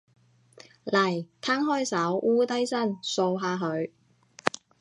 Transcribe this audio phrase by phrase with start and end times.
[0.85, 3.91] 嚟，攤開手，摀低身，掃下佢